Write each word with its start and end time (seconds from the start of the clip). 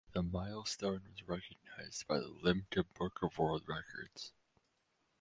The 0.13 0.23
milestone 0.23 1.03
was 1.11 1.27
recognized 1.27 2.07
by 2.07 2.17
the 2.19 2.31
Limca 2.43 2.85
Book 2.95 3.19
of 3.21 3.37
World 3.37 3.65
Records. 3.67 4.33